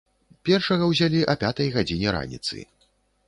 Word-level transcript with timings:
Першага 0.47 0.87
ўзялі 0.91 1.19
а 1.35 1.37
пятай 1.45 1.69
гадзіне 1.77 2.09
раніцы. 2.17 2.65